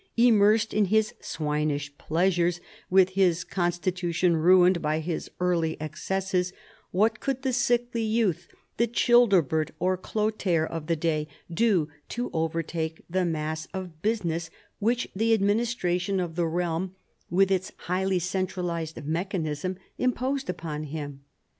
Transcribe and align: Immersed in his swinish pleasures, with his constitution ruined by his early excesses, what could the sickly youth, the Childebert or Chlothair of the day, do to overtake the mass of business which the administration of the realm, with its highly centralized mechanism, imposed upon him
Immersed 0.17 0.73
in 0.73 0.85
his 0.85 1.13
swinish 1.19 1.95
pleasures, 1.99 2.59
with 2.89 3.09
his 3.09 3.43
constitution 3.43 4.35
ruined 4.35 4.81
by 4.81 4.97
his 4.99 5.29
early 5.39 5.77
excesses, 5.79 6.53
what 6.89 7.19
could 7.19 7.43
the 7.43 7.53
sickly 7.53 8.01
youth, 8.01 8.47
the 8.77 8.87
Childebert 8.87 9.69
or 9.77 9.99
Chlothair 9.99 10.65
of 10.67 10.87
the 10.87 10.95
day, 10.95 11.27
do 11.53 11.87
to 12.09 12.31
overtake 12.33 13.03
the 13.11 13.25
mass 13.25 13.67
of 13.75 14.01
business 14.01 14.49
which 14.79 15.07
the 15.15 15.35
administration 15.35 16.19
of 16.19 16.33
the 16.33 16.47
realm, 16.47 16.95
with 17.29 17.51
its 17.51 17.71
highly 17.85 18.17
centralized 18.17 19.05
mechanism, 19.05 19.77
imposed 19.99 20.49
upon 20.49 20.85
him 20.85 21.21